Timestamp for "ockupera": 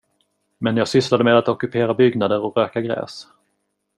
1.47-1.93